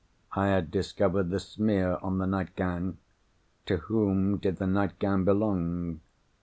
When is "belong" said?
5.25-5.99